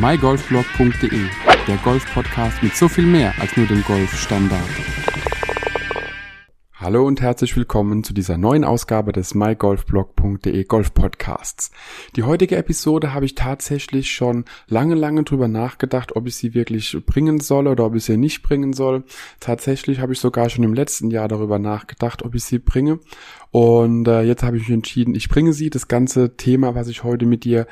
[0.00, 1.26] mygolfblog.de,
[1.68, 4.62] der Golf-Podcast mit so viel mehr als nur dem Golfstandard.
[6.72, 11.70] Hallo und herzlich willkommen zu dieser neuen Ausgabe des mygolfblog.de Golf Podcasts.
[12.16, 16.96] Die heutige Episode habe ich tatsächlich schon lange, lange drüber nachgedacht, ob ich sie wirklich
[17.04, 19.04] bringen soll oder ob ich sie nicht bringen soll.
[19.38, 23.00] Tatsächlich habe ich sogar schon im letzten Jahr darüber nachgedacht, ob ich sie bringe.
[23.50, 25.68] Und äh, jetzt habe ich mich entschieden, ich bringe sie.
[25.68, 27.66] Das ganze Thema, was ich heute mit dir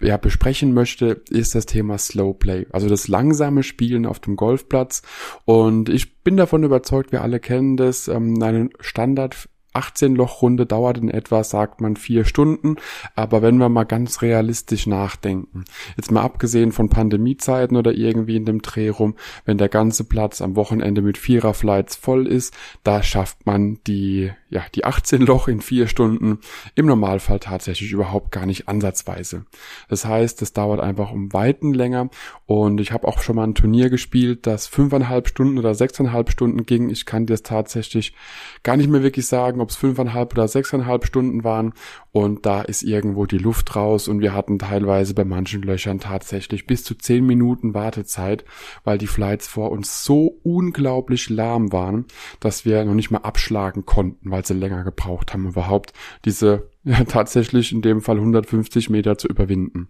[0.00, 5.02] ja, besprechen möchte, ist das Thema Slow Play, also das langsame Spielen auf dem Golfplatz.
[5.44, 10.66] Und ich bin davon überzeugt, wir alle kennen das, ähm, einen Standard 18 Loch Runde
[10.66, 12.76] dauert in etwa, sagt man, vier Stunden.
[13.16, 15.64] Aber wenn wir mal ganz realistisch nachdenken,
[15.96, 20.40] jetzt mal abgesehen von Pandemiezeiten oder irgendwie in dem Dreh rum, wenn der ganze Platz
[20.40, 25.60] am Wochenende mit Viererflights voll ist, da schafft man die, ja, die 18 Loch in
[25.60, 26.38] vier Stunden
[26.74, 29.44] im Normalfall tatsächlich überhaupt gar nicht ansatzweise.
[29.88, 32.10] Das heißt, es dauert einfach um Weiten länger
[32.46, 36.66] und ich habe auch schon mal ein Turnier gespielt, das fünfeinhalb Stunden oder sechseinhalb Stunden
[36.66, 36.90] ging.
[36.90, 38.14] Ich kann dir das tatsächlich
[38.62, 41.72] gar nicht mehr wirklich sagen, sagen, ob es fünfeinhalb oder sechseinhalb Stunden waren.
[42.12, 46.66] Und da ist irgendwo die Luft raus und wir hatten teilweise bei manchen Löchern tatsächlich
[46.66, 48.44] bis zu zehn Minuten Wartezeit,
[48.84, 52.06] weil die Flights vor uns so unglaublich lahm waren,
[52.40, 55.92] dass wir noch nicht mal abschlagen konnten, weil sie länger gebraucht haben, überhaupt
[56.24, 59.88] diese ja, tatsächlich in dem Fall 150 Meter zu überwinden.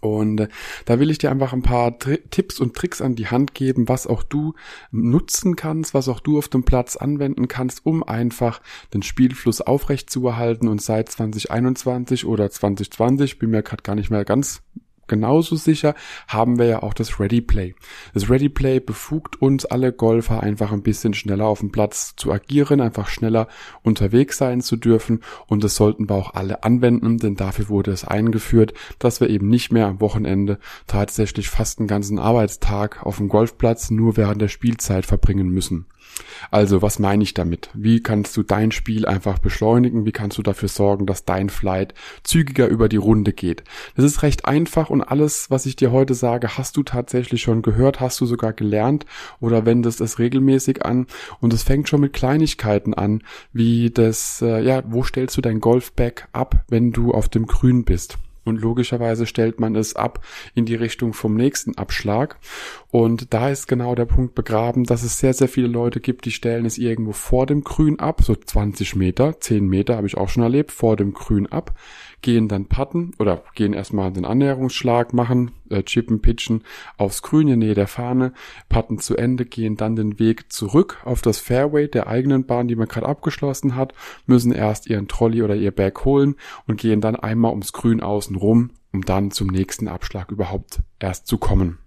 [0.00, 0.48] Und äh,
[0.84, 3.88] da will ich dir einfach ein paar Tri Tipps und Tricks an die Hand geben,
[3.88, 4.54] was auch du
[4.90, 8.60] nutzen kannst, was auch du auf dem Platz anwenden kannst, um einfach
[8.94, 10.68] den Spielfluss aufrecht zu erhalten.
[10.68, 14.62] Und seit 2021 oder 2020, bin mir gerade gar nicht mehr ganz
[15.08, 15.94] genauso sicher
[16.26, 17.74] haben wir ja auch das Ready Play.
[18.14, 22.32] Das Ready Play befugt uns alle Golfer einfach ein bisschen schneller auf dem Platz zu
[22.32, 23.48] agieren, einfach schneller
[23.82, 28.04] unterwegs sein zu dürfen und das sollten wir auch alle anwenden, denn dafür wurde es
[28.04, 33.28] eingeführt, dass wir eben nicht mehr am Wochenende tatsächlich fast einen ganzen Arbeitstag auf dem
[33.28, 35.86] Golfplatz nur während der Spielzeit verbringen müssen.
[36.50, 37.70] Also, was meine ich damit?
[37.74, 40.04] Wie kannst du dein Spiel einfach beschleunigen?
[40.04, 43.64] Wie kannst du dafür sorgen, dass dein Flight zügiger über die Runde geht?
[43.96, 47.62] Das ist recht einfach und alles, was ich dir heute sage, hast du tatsächlich schon
[47.62, 49.04] gehört, hast du sogar gelernt
[49.40, 51.06] oder wendest es regelmäßig an
[51.40, 55.60] und es fängt schon mit Kleinigkeiten an, wie das, äh, ja, wo stellst du dein
[55.60, 58.18] Golfbag ab, wenn du auf dem Grün bist?
[58.48, 62.38] Und logischerweise stellt man es ab in die Richtung vom nächsten Abschlag.
[62.90, 66.32] Und da ist genau der Punkt begraben, dass es sehr, sehr viele Leute gibt, die
[66.32, 70.28] stellen es irgendwo vor dem Grün ab, so 20 Meter, 10 Meter habe ich auch
[70.28, 71.74] schon erlebt, vor dem Grün ab
[72.22, 76.64] gehen dann putten oder gehen erstmal den Annäherungsschlag machen, äh, chippen, pitchen
[76.96, 78.32] aufs Grün in Nähe der Fahne,
[78.68, 82.76] putten zu Ende, gehen dann den Weg zurück auf das Fairway der eigenen Bahn, die
[82.76, 83.94] man gerade abgeschlossen hat,
[84.26, 86.36] müssen erst ihren Trolley oder ihr Bag holen
[86.66, 91.26] und gehen dann einmal ums Grün außen rum, um dann zum nächsten Abschlag überhaupt erst
[91.26, 91.78] zu kommen.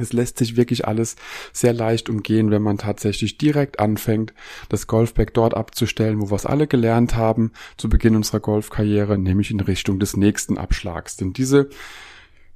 [0.00, 1.16] Es lässt sich wirklich alles
[1.52, 4.34] sehr leicht umgehen, wenn man tatsächlich direkt anfängt,
[4.68, 9.50] das Golfbag dort abzustellen, wo wir es alle gelernt haben zu Beginn unserer Golfkarriere, nämlich
[9.50, 11.16] in Richtung des nächsten Abschlags.
[11.16, 11.68] Denn diese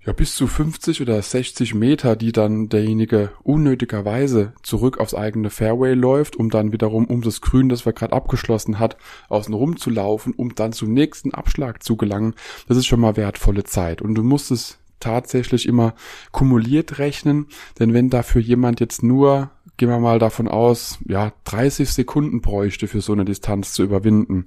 [0.09, 5.93] ja, bis zu 50 oder 60 Meter, die dann derjenige unnötigerweise zurück aufs eigene Fairway
[5.93, 8.97] läuft, um dann wiederum um das Grün, das wir gerade abgeschlossen hat,
[9.29, 12.35] außen rum zu laufen, um dann zum nächsten Abschlag zu gelangen,
[12.69, 14.01] das ist schon mal wertvolle Zeit.
[14.01, 15.95] Und du musst es tatsächlich immer
[16.33, 17.47] kumuliert rechnen,
[17.79, 22.89] denn wenn dafür jemand jetzt nur, gehen wir mal davon aus, ja, 30 Sekunden bräuchte
[22.89, 24.47] für so eine Distanz zu überwinden.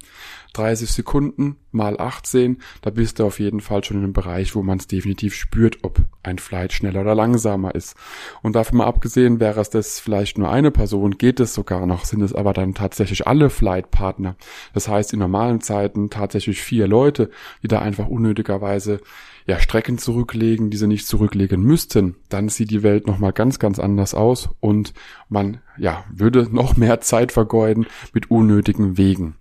[0.53, 4.63] 30 Sekunden mal 18, da bist du auf jeden Fall schon in einem Bereich, wo
[4.63, 7.95] man es definitiv spürt, ob ein Flight schneller oder langsamer ist.
[8.41, 12.05] Und davon mal abgesehen, wäre es das vielleicht nur eine Person, geht es sogar noch,
[12.05, 14.35] sind es aber dann tatsächlich alle Flight-Partner.
[14.73, 17.29] Das heißt, in normalen Zeiten tatsächlich vier Leute,
[17.63, 18.99] die da einfach unnötigerweise
[19.47, 23.79] ja, Strecken zurücklegen, die sie nicht zurücklegen müssten, dann sieht die Welt nochmal ganz, ganz
[23.79, 24.93] anders aus und
[25.29, 29.35] man, ja, würde noch mehr Zeit vergeuden mit unnötigen Wegen.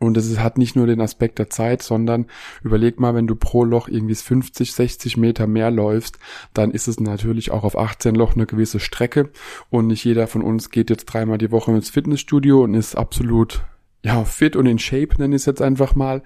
[0.00, 2.26] Und es hat nicht nur den Aspekt der Zeit, sondern
[2.64, 6.18] überleg mal, wenn du pro Loch irgendwie 50, 60 Meter mehr läufst,
[6.54, 9.28] dann ist es natürlich auch auf 18 Loch eine gewisse Strecke.
[9.68, 13.62] Und nicht jeder von uns geht jetzt dreimal die Woche ins Fitnessstudio und ist absolut
[14.02, 16.22] ja, fit und in Shape, nenne ich es jetzt einfach mal.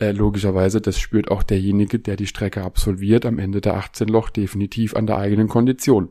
[0.00, 4.30] Äh, logischerweise, das spürt auch derjenige, der die Strecke absolviert, am Ende der 18 Loch
[4.30, 6.08] definitiv an der eigenen Kondition.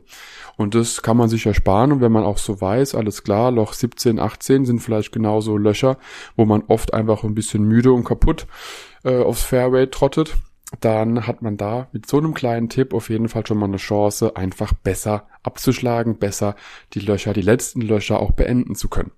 [0.56, 3.72] Und das kann man sich ersparen und wenn man auch so weiß, alles klar, Loch
[3.72, 5.98] 17, 18 sind vielleicht genauso Löcher,
[6.36, 8.46] wo man oft einfach ein bisschen müde und kaputt
[9.04, 10.36] äh, aufs Fairway trottet
[10.80, 13.78] dann hat man da mit so einem kleinen Tipp auf jeden Fall schon mal eine
[13.78, 16.56] Chance, einfach besser abzuschlagen, besser
[16.92, 19.12] die Löcher, die letzten Löcher auch beenden zu können.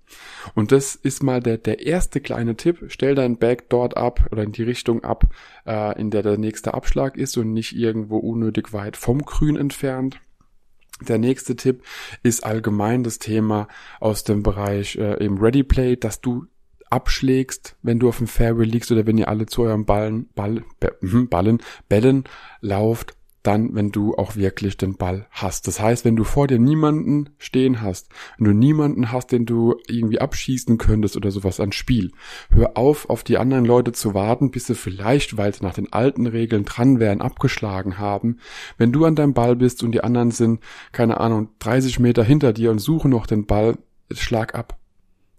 [0.55, 2.85] Und das ist mal der, der erste kleine Tipp.
[2.88, 5.25] Stell dein Bag dort ab oder in die Richtung ab,
[5.67, 10.20] äh, in der der nächste Abschlag ist und nicht irgendwo unnötig weit vom Grün entfernt.
[11.08, 11.82] Der nächste Tipp
[12.23, 13.67] ist allgemein das Thema
[13.99, 16.47] aus dem Bereich äh, im Ready Play, dass du
[16.90, 20.64] abschlägst, wenn du auf dem Fairway liegst oder wenn ihr alle zu eurem Ballen, Ball,
[21.00, 21.58] hm, Ballen,
[21.88, 22.25] Bällen
[22.60, 25.66] lauft, dann, wenn du auch wirklich den Ball hast.
[25.66, 29.76] Das heißt, wenn du vor dir niemanden stehen hast, wenn du niemanden hast, den du
[29.88, 32.12] irgendwie abschießen könntest oder sowas an Spiel,
[32.50, 35.90] hör auf, auf die anderen Leute zu warten, bis sie vielleicht, weil sie nach den
[35.92, 38.38] alten Regeln dran wären, abgeschlagen haben.
[38.76, 40.60] Wenn du an deinem Ball bist und die anderen sind,
[40.92, 43.78] keine Ahnung, 30 Meter hinter dir und suchen noch den Ball,
[44.12, 44.79] schlag ab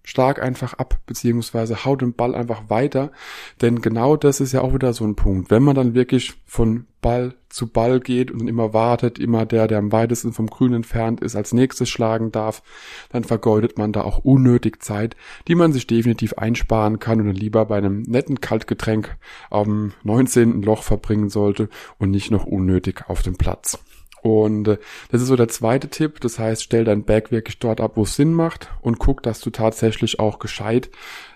[0.02, 3.12] stark einfach ab, beziehungsweise haut den Ball einfach weiter.
[3.60, 5.50] Denn genau das ist ja auch wieder so ein Punkt.
[5.50, 9.78] Wenn man dann wirklich von Ball zu Ball geht und immer wartet, immer der, der
[9.78, 12.62] am weitesten vom Grün entfernt ist, als nächstes schlagen darf,
[13.10, 15.16] dann vergeudet man da auch unnötig Zeit,
[15.48, 19.16] die man sich definitiv einsparen kann und dann lieber bei einem netten Kaltgetränk
[19.50, 20.62] am 19.
[20.62, 21.68] Loch verbringen sollte
[21.98, 23.78] und nicht noch unnötig auf dem Platz.
[24.22, 24.78] Und äh,
[25.10, 26.20] das ist so der zweite Tipp.
[26.20, 29.40] Das heißt, stell dein Bag wirklich dort ab, wo es Sinn macht und guck, dass
[29.40, 30.90] du tatsächlich auch gescheit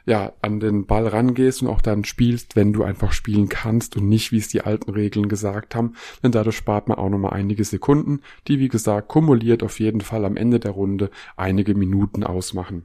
[0.06, 4.08] ja an den Ball rangehst und auch dann spielst, wenn du einfach spielen kannst und
[4.08, 5.94] nicht, wie es die alten Regeln gesagt haben.
[6.22, 10.24] Denn dadurch spart man auch nochmal einige Sekunden, die wie gesagt kumuliert auf jeden Fall
[10.24, 12.84] am Ende der Runde einige Minuten ausmachen.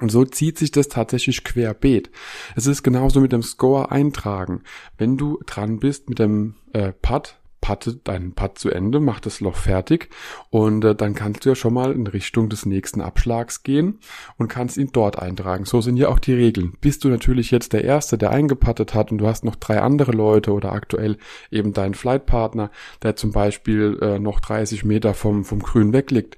[0.00, 2.10] Und so zieht sich das tatsächlich querbeet.
[2.56, 4.64] Es ist genauso mit dem Score eintragen.
[4.98, 9.40] Wenn du dran bist mit dem äh, Putt, patte deinen Putt zu Ende, mach das
[9.40, 10.10] Loch fertig
[10.50, 14.00] und äh, dann kannst du ja schon mal in Richtung des nächsten Abschlags gehen
[14.36, 15.64] und kannst ihn dort eintragen.
[15.64, 16.74] So sind ja auch die Regeln.
[16.82, 20.12] Bist du natürlich jetzt der Erste, der eingepattet hat und du hast noch drei andere
[20.12, 21.16] Leute oder aktuell
[21.50, 22.70] eben deinen Flightpartner,
[23.02, 26.36] der zum Beispiel äh, noch 30 Meter vom, vom Grün wegliegt,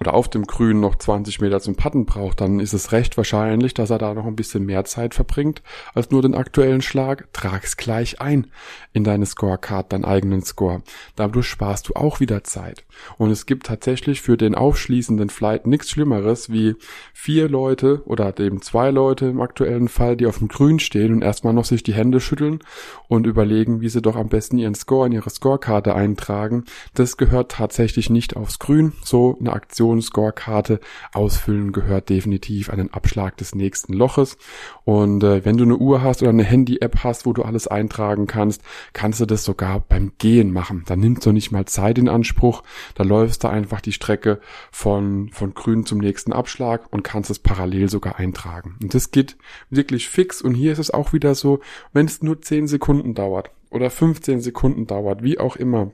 [0.00, 3.74] oder auf dem Grün noch 20 Meter zum Patten braucht, dann ist es recht wahrscheinlich,
[3.74, 5.62] dass er da noch ein bisschen mehr Zeit verbringt
[5.94, 7.28] als nur den aktuellen Schlag.
[7.32, 8.48] Trag's gleich ein
[8.92, 10.82] in deine Scorecard, deinen eigenen Score.
[11.16, 12.84] Dadurch sparst du auch wieder Zeit.
[13.18, 16.76] Und es gibt tatsächlich für den aufschließenden Flight nichts Schlimmeres wie
[17.12, 21.22] vier Leute oder eben zwei Leute im aktuellen Fall, die auf dem Grün stehen und
[21.22, 22.60] erstmal noch sich die Hände schütteln
[23.08, 26.64] und überlegen, wie sie doch am besten ihren Score in ihre Scorekarte eintragen.
[26.94, 28.92] Das gehört tatsächlich nicht aufs Grün.
[29.02, 30.80] So eine Aktion Positionsscorekarte
[31.12, 34.36] ausfüllen gehört definitiv an den Abschlag des nächsten Loches.
[34.84, 38.26] Und äh, wenn du eine Uhr hast oder eine Handy-App hast, wo du alles eintragen
[38.26, 38.62] kannst,
[38.92, 40.82] kannst du das sogar beim Gehen machen.
[40.86, 42.62] Da nimmst du nicht mal Zeit in Anspruch.
[42.94, 44.40] Da läufst du einfach die Strecke
[44.70, 48.76] von, von grün zum nächsten Abschlag und kannst es parallel sogar eintragen.
[48.82, 49.36] Und das geht
[49.70, 50.42] wirklich fix.
[50.42, 51.60] Und hier ist es auch wieder so,
[51.92, 55.92] wenn es nur 10 Sekunden dauert oder 15 Sekunden dauert, wie auch immer,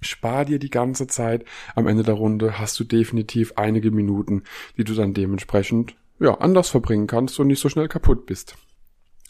[0.00, 1.44] Spar dir die ganze Zeit.
[1.74, 4.44] Am Ende der Runde hast du definitiv einige Minuten,
[4.76, 8.56] die du dann dementsprechend ja, anders verbringen kannst und nicht so schnell kaputt bist.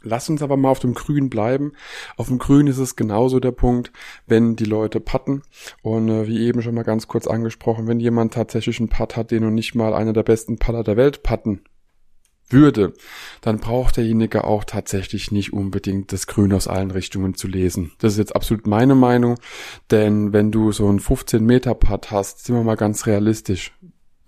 [0.02, 1.72] Lass uns aber mal auf dem Grün bleiben.
[2.16, 3.92] Auf dem Grün ist es genauso der Punkt,
[4.26, 5.42] wenn die Leute patten.
[5.82, 9.32] Und äh, wie eben schon mal ganz kurz angesprochen, wenn jemand tatsächlich einen Putt hat,
[9.32, 11.62] den noch nicht mal einer der besten Putter der Welt patten
[12.50, 12.92] würde,
[13.40, 17.92] dann braucht derjenige auch tatsächlich nicht unbedingt das Grün aus allen Richtungen zu lesen.
[17.98, 19.38] Das ist jetzt absolut meine Meinung,
[19.90, 23.72] denn wenn du so einen 15 Meter Putt hast, sind wir mal ganz realistisch,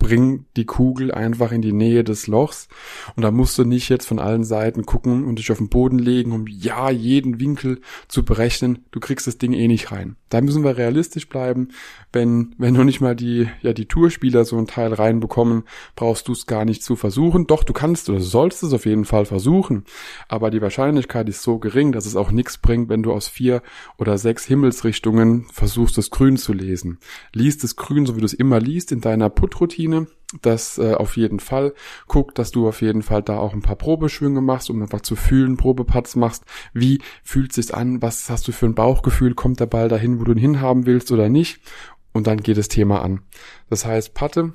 [0.00, 2.68] bring die Kugel einfach in die Nähe des Lochs
[3.14, 6.00] und da musst du nicht jetzt von allen Seiten gucken und dich auf den Boden
[6.00, 8.86] legen, um ja jeden Winkel zu berechnen.
[8.90, 10.16] Du kriegst das Ding eh nicht rein.
[10.30, 11.68] Da müssen wir realistisch bleiben.
[12.12, 15.64] Wenn, wenn noch nicht mal die, ja, die Tourspieler so ein Teil reinbekommen,
[15.96, 17.46] brauchst du es gar nicht zu versuchen.
[17.46, 19.84] Doch, du kannst oder sollst es auf jeden Fall versuchen.
[20.28, 23.62] Aber die Wahrscheinlichkeit ist so gering, dass es auch nichts bringt, wenn du aus vier
[23.98, 26.98] oder sechs Himmelsrichtungen versuchst, das Grün zu lesen.
[27.32, 30.06] Lies das Grün, so wie du es immer liest, in deiner Puttroutine Routine.
[30.42, 31.74] Das äh, auf jeden Fall.
[32.06, 35.16] Guck, dass du auf jeden Fall da auch ein paar Probeschwünge machst, um einfach zu
[35.16, 36.44] fühlen, Probepatz machst.
[36.72, 38.00] Wie fühlt sich's an?
[38.00, 39.34] Was hast du für ein Bauchgefühl?
[39.34, 41.60] Kommt der Ball dahin, wo du ihn hinhaben willst oder nicht?
[42.12, 43.22] Und dann geht das Thema an.
[43.70, 44.52] Das heißt, Patte,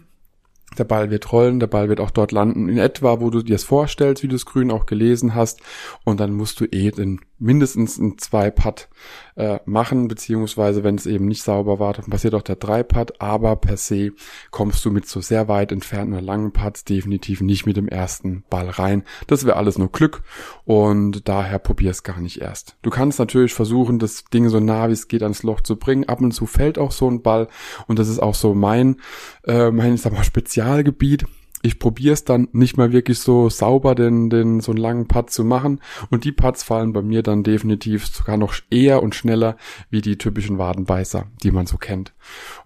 [0.77, 3.55] der Ball wird rollen, der Ball wird auch dort landen, in etwa, wo du dir
[3.55, 5.61] es vorstellst, wie du das Grün auch gelesen hast.
[6.05, 8.87] Und dann musst du eh den mindestens ein Zwei-Putt
[9.35, 13.55] äh, machen, beziehungsweise wenn es eben nicht sauber war, dann passiert auch der Drei-Putt, aber
[13.57, 14.11] per se
[14.51, 18.69] kommst du mit so sehr weit entfernten langen Putts definitiv nicht mit dem ersten Ball
[18.69, 19.03] rein.
[19.27, 20.23] Das wäre alles nur Glück
[20.63, 22.77] und daher probier es gar nicht erst.
[22.81, 26.05] Du kannst natürlich versuchen, das Ding so nah wie es geht ans Loch zu bringen.
[26.05, 27.47] Ab und zu fällt auch so ein Ball
[27.87, 28.97] und das ist auch so mein,
[29.45, 31.25] äh, mein ich sag mal, Spezialgebiet
[31.65, 35.31] ich probiere es dann nicht mal wirklich so sauber, den, den so einen langen Putt
[35.31, 35.81] zu machen.
[36.11, 39.57] Und die Putts fallen bei mir dann definitiv sogar noch eher und schneller
[39.89, 42.13] wie die typischen Wadenbeißer, die man so kennt.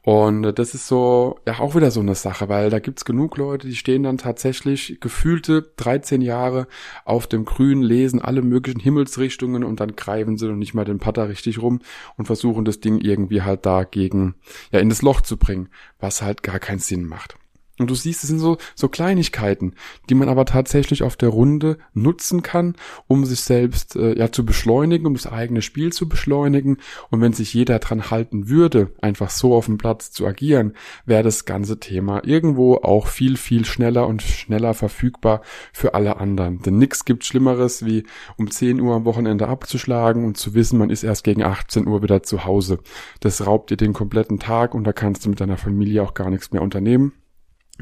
[0.03, 3.37] Und äh, das ist so, ja, auch wieder so eine Sache, weil da gibt's genug
[3.37, 6.67] Leute, die stehen dann tatsächlich gefühlte 13 Jahre
[7.05, 10.99] auf dem Grün, lesen alle möglichen Himmelsrichtungen und dann greifen sie noch nicht mal den
[10.99, 11.79] Putter richtig rum
[12.17, 14.35] und versuchen das Ding irgendwie halt dagegen,
[14.71, 17.37] ja, in das Loch zu bringen, was halt gar keinen Sinn macht.
[17.79, 19.73] Und du siehst, es sind so, so Kleinigkeiten,
[20.09, 22.75] die man aber tatsächlich auf der Runde nutzen kann,
[23.07, 26.77] um sich selbst äh, ja zu beschleunigen, um das eigene Spiel zu beschleunigen.
[27.09, 30.73] Und wenn sich jeder dran halten würde, einfach so auf dem Platz zu agieren,
[31.05, 36.61] wäre das ganze Thema irgendwo auch viel, viel schneller und schneller verfügbar für alle anderen.
[36.61, 38.03] Denn nichts gibt Schlimmeres, wie
[38.35, 42.03] um 10 Uhr am Wochenende abzuschlagen und zu wissen, man ist erst gegen 18 Uhr
[42.03, 42.79] wieder zu Hause.
[43.21, 46.29] Das raubt dir den kompletten Tag und da kannst du mit deiner Familie auch gar
[46.29, 47.13] nichts mehr unternehmen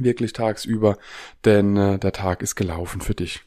[0.03, 0.97] wirklich tagsüber,
[1.45, 3.43] denn äh, der Tag ist gelaufen für dich.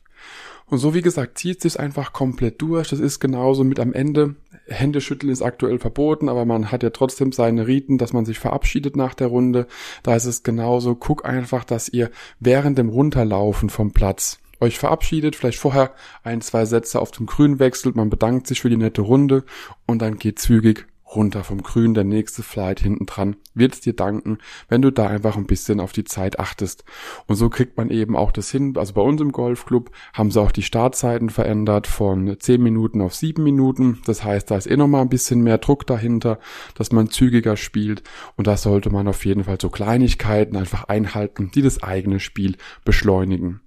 [0.70, 2.88] Und so wie gesagt, zieht sich einfach komplett durch.
[2.88, 4.36] Das ist genauso mit am Ende.
[4.66, 8.94] Händeschütteln ist aktuell verboten, aber man hat ja trotzdem seine Riten, dass man sich verabschiedet
[8.94, 9.66] nach der Runde.
[10.04, 10.94] Da ist es genauso.
[10.94, 15.92] Guck einfach, dass ihr während dem Runterlaufen vom Platz euch verabschiedet, vielleicht vorher
[16.22, 19.44] ein, zwei Sätze auf dem Grün wechselt, man bedankt sich für die nette Runde
[19.86, 23.94] und dann geht zügig runter vom Grün, der nächste Flight hinten dran, wird es dir
[23.94, 24.38] danken,
[24.68, 26.84] wenn du da einfach ein bisschen auf die Zeit achtest.
[27.26, 28.74] Und so kriegt man eben auch das hin.
[28.76, 33.14] Also bei uns im Golfclub haben sie auch die Startzeiten verändert von 10 Minuten auf
[33.14, 34.00] 7 Minuten.
[34.06, 36.38] Das heißt, da ist eh nochmal ein bisschen mehr Druck dahinter,
[36.74, 38.02] dass man zügiger spielt.
[38.36, 42.56] Und da sollte man auf jeden Fall so Kleinigkeiten einfach einhalten, die das eigene Spiel
[42.84, 43.60] beschleunigen.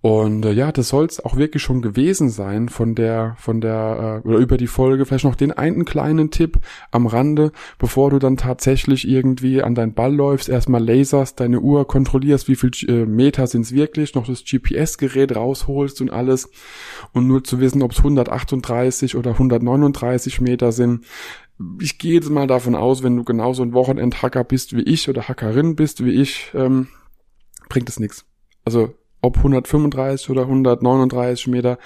[0.00, 4.22] Und äh, ja, das soll es auch wirklich schon gewesen sein von der, von der,
[4.24, 5.04] äh, oder über die Folge.
[5.04, 6.60] Vielleicht noch den einen kleinen Tipp
[6.92, 11.88] am Rande, bevor du dann tatsächlich irgendwie an deinen Ball läufst, erstmal laserst, deine Uhr
[11.88, 16.48] kontrollierst, wie viel äh, Meter sind es wirklich, noch das GPS-Gerät rausholst und alles.
[17.12, 21.06] Und nur zu wissen, ob es 138 oder 139 Meter sind.
[21.80, 25.26] Ich gehe jetzt mal davon aus, wenn du genauso ein Wochenendhacker bist wie ich oder
[25.26, 26.86] Hackerin bist wie ich, ähm,
[27.68, 28.24] bringt es nichts.
[28.64, 31.78] Also ob 135 oder 139 Meter,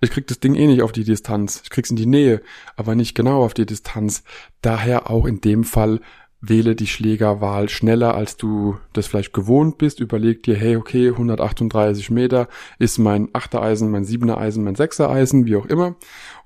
[0.00, 1.60] ich krieg das Ding eh nicht auf die Distanz.
[1.64, 2.40] Ich krieg's in die Nähe,
[2.76, 4.24] aber nicht genau auf die Distanz.
[4.62, 6.00] Daher auch in dem Fall
[6.40, 10.00] wähle die Schlägerwahl schneller, als du das vielleicht gewohnt bist.
[10.00, 15.10] Überleg dir, hey, okay, 138 Meter ist mein 8er Eisen, mein 7er Eisen, mein 6er
[15.10, 15.96] Eisen, wie auch immer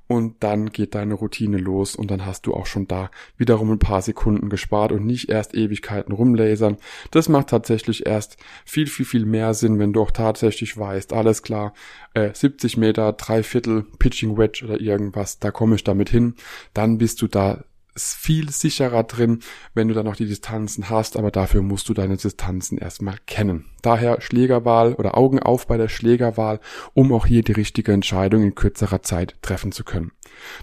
[0.06, 3.78] und dann geht deine Routine los und dann hast du auch schon da wiederum ein
[3.78, 6.76] paar Sekunden gespart und nicht erst Ewigkeiten rumlasern.
[7.10, 11.42] Das macht tatsächlich erst viel, viel, viel mehr Sinn, wenn du auch tatsächlich weißt, alles
[11.42, 11.72] klar,
[12.12, 16.34] äh, 70 Meter, drei Viertel, Pitching Wedge oder irgendwas, da komme ich damit hin,
[16.74, 17.64] dann bist du da
[17.94, 19.40] ist viel sicherer drin,
[19.74, 23.66] wenn du dann noch die Distanzen hast, aber dafür musst du deine Distanzen erstmal kennen.
[23.82, 26.60] Daher Schlägerwahl oder Augen auf bei der Schlägerwahl,
[26.94, 30.12] um auch hier die richtige Entscheidung in kürzerer Zeit treffen zu können.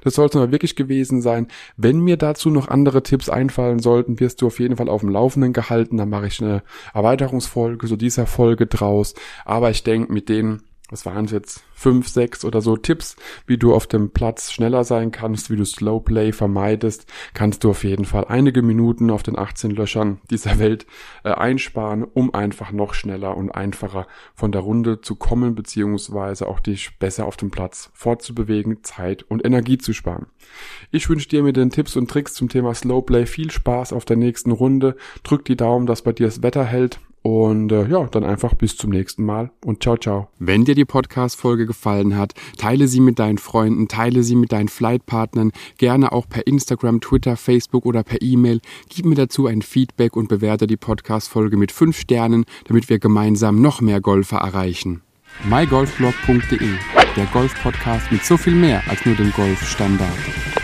[0.03, 1.47] Das sollte mal wirklich gewesen sein.
[1.77, 5.09] Wenn mir dazu noch andere Tipps einfallen sollten, wirst du auf jeden Fall auf dem
[5.09, 5.97] Laufenden gehalten.
[5.97, 9.13] Dann mache ich eine Erweiterungsfolge, so dieser Folge draus.
[9.45, 13.15] Aber ich denke, mit denen was waren es jetzt, fünf, sechs oder so Tipps,
[13.47, 17.83] wie du auf dem Platz schneller sein kannst, wie du Slowplay vermeidest, kannst du auf
[17.83, 20.85] jeden Fall einige Minuten auf den 18 Löchern dieser Welt
[21.23, 24.05] äh, einsparen, um einfach noch schneller und einfacher
[24.35, 29.45] von der Runde zu kommen, beziehungsweise auch dich besser auf dem Platz fortzubewegen, Zeit und
[29.45, 30.27] Energie zu sparen.
[30.91, 34.17] Ich wünsche dir mit den Tipps und Tricks zum Thema Slowplay viel Spaß auf der
[34.17, 34.97] nächsten Runde.
[35.23, 38.75] Drück die Daumen, dass bei dir das Wetter hält und äh, ja, dann einfach bis
[38.77, 40.29] zum nächsten Mal und ciao, ciao.
[40.39, 44.69] Wenn dir die Podcast-Folge gefallen hat, teile sie mit deinen Freunden, teile sie mit deinen
[44.69, 48.59] Flightpartnern, gerne auch per Instagram, Twitter, Facebook oder per E-Mail.
[48.89, 53.61] Gib mir dazu ein Feedback und bewerte die Podcast-Folge mit fünf Sternen, damit wir gemeinsam
[53.61, 55.01] noch mehr Golfer erreichen.
[55.47, 56.69] mygolfblog.de,
[57.15, 60.60] der Golf-Podcast mit so viel mehr als nur dem Golfstandard.